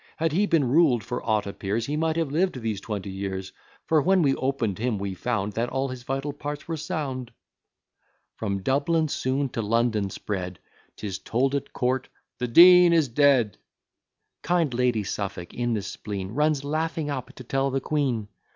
[0.17, 3.53] Had he been ruled, for aught appears, He might have lived these twenty years;
[3.85, 7.31] For, when we open'd him, we found, That all his vital parts were sound."
[8.35, 10.57] From Dublin soon to London spread,
[10.95, 12.09] 'Tis told at court,
[12.39, 13.59] "the Dean is dead."
[14.41, 18.27] Kind Lady Suffolk, in the spleen, Runs laughing up to tell the queen.